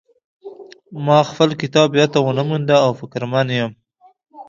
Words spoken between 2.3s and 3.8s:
مونده او فکرمن یم